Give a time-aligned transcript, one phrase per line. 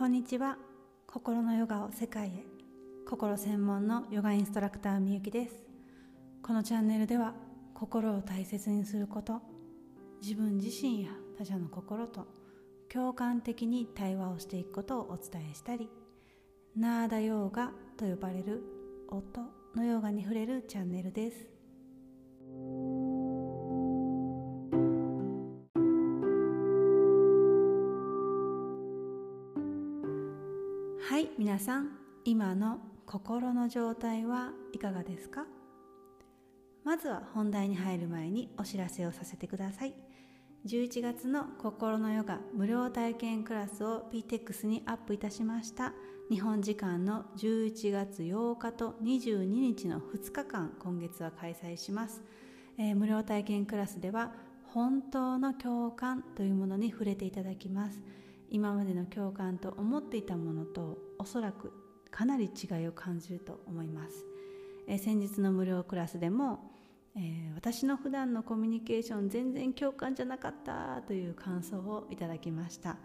[0.00, 0.56] こんにちは。
[1.06, 2.46] 心のヨガを世界へ。
[3.06, 5.62] 心専門のヨガインストラクターみゆきです。
[6.42, 7.34] このチャンネルでは
[7.74, 9.42] 心を大切にすること
[10.22, 12.26] 自分自身や他者の心と
[12.90, 15.90] 共感的に対話をしていくことをお伝えしたり
[16.74, 18.62] ナーダヨーガと呼ばれる
[19.10, 19.42] 音
[19.76, 21.59] のヨガに触れるチャンネルです。
[31.10, 31.88] はい皆さん
[32.24, 35.44] 今の心の状態はいかがですか？
[36.84, 39.94] まずは本題に入る前にお知らせをさせてください。
[40.68, 45.94] 11月の心のヨガ無料体験クラスを PTEX にアップいたしました。
[46.30, 52.22] 日本時間の11月8日と22日の2日間今月は開催します、
[52.78, 54.32] えー、無料体験クラスでは
[54.72, 58.00] 本当の共感というものに触れていただきます。
[58.50, 61.72] 今までの共感と思っていたものとおそらく
[62.10, 64.24] かなり違いを感じると思います、
[64.88, 66.72] えー、先日の無料クラスでも、
[67.16, 72.96] えー、私の普段のコミュニケーション全然共感じゃなかったという感想をいただきました。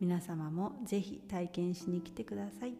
[0.00, 2.74] 皆様もぜひ体験しに来てください。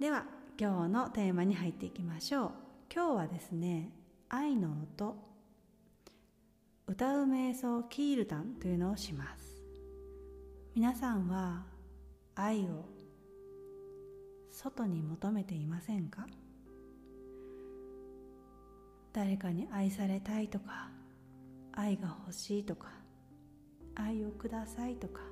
[0.00, 0.24] では
[0.58, 2.52] 今日のテーマに入っていきましょう。
[2.90, 3.90] 今日はですね
[4.30, 5.16] 愛の音。
[6.86, 9.45] 歌う瞑想キールタンというのをします。
[10.76, 11.64] 皆さんは
[12.34, 12.84] 愛を
[14.50, 16.26] 外に求めていませんか？
[19.14, 20.90] 誰かに愛されたいとか
[21.72, 22.88] 愛が欲しいとか
[23.94, 25.22] 愛をくださいとか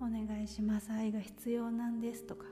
[0.00, 2.44] お願いします愛が必要なんですとか。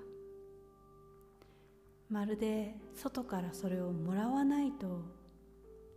[2.08, 5.05] まるで外からそれをもらわないと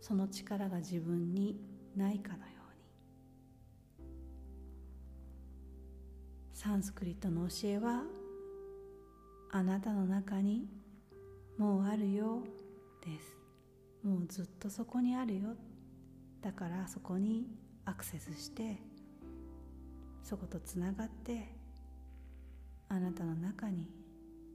[0.00, 1.60] その力が自分に
[1.94, 2.59] ないかのよう
[6.62, 8.02] サンスクリットの教えは
[9.50, 10.68] あなたの中に
[11.56, 12.42] もうあるよ
[13.02, 13.34] です。
[14.06, 15.56] もうずっとそこにあるよ。
[16.42, 17.46] だからそこに
[17.86, 18.76] アクセスして
[20.22, 21.48] そことつながって
[22.90, 23.88] あなたの中に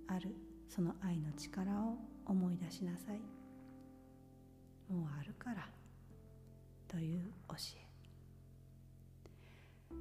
[0.07, 0.35] ある。
[0.69, 3.17] その愛の力を思い出しなさい。
[4.94, 5.67] もうあるから。
[6.88, 7.55] という教
[9.89, 9.95] え。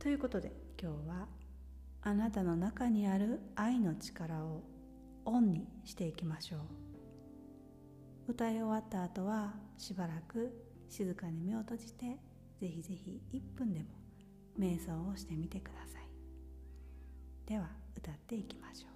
[0.00, 1.26] ということで今日は
[2.02, 4.62] あなたの中にある愛の力を
[5.24, 6.60] オンにしていきましょう。
[8.28, 10.52] 歌い終わった後はしばらく
[10.88, 12.18] 静かに目を閉じて
[12.60, 13.86] ぜひぜひ1分でも
[14.58, 16.02] 瞑想をしてみてください。
[17.46, 18.95] では歌っていきましょう。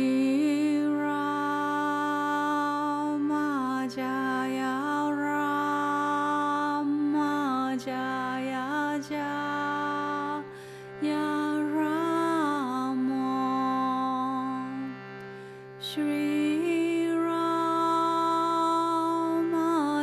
[15.86, 18.08] Shri Rama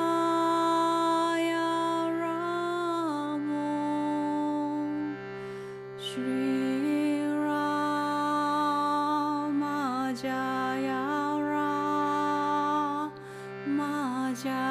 [5.99, 8.17] Shri Rama
[10.17, 11.03] Jaya
[14.43, 14.70] Jaya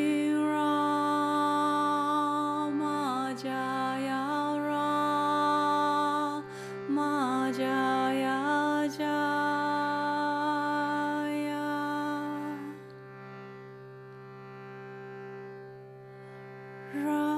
[16.93, 17.30] Run.